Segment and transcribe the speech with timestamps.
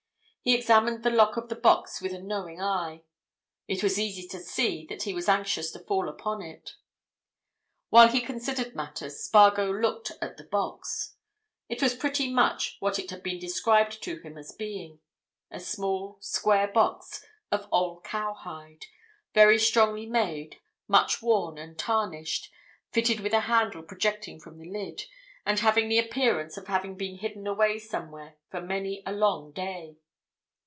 [0.43, 3.03] He examined the lock of the box with a knowing eye;
[3.67, 6.71] it was easy to see that he was anxious to fall upon it.
[7.89, 11.13] While he considered matters, Spargo looked at the box.
[11.69, 14.99] It was pretty much what it had been described to him as being;
[15.51, 18.87] a small, square box of old cow hide,
[19.35, 22.49] very strongly made, much worn and tarnished,
[22.91, 25.03] fitted with a handle projecting from the lid,
[25.45, 29.97] and having the appearance of having been hidden away somewhere for many a long day.